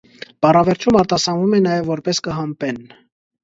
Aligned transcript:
Բառավերջում 0.45 0.97
արտասանվում 1.03 1.55
է 1.59 1.61
նաև 1.67 1.87
որպես 1.95 2.25
«կհամպեն»։ 2.31 2.85